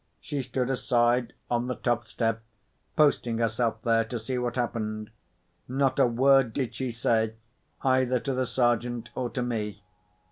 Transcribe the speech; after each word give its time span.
She 0.19 0.41
stood 0.41 0.71
aside, 0.71 1.33
on 1.47 1.67
the 1.67 1.75
top 1.75 2.07
step, 2.07 2.41
posting 2.95 3.37
herself 3.37 3.83
there 3.83 4.03
to 4.05 4.17
see 4.17 4.39
what 4.39 4.55
happened. 4.55 5.11
Not 5.67 5.99
a 5.99 6.07
word 6.07 6.53
did 6.53 6.73
she 6.73 6.91
say, 6.91 7.35
either 7.83 8.17
to 8.21 8.33
the 8.33 8.47
Sergeant 8.47 9.11
or 9.13 9.29
to 9.29 9.43
me. 9.43 9.83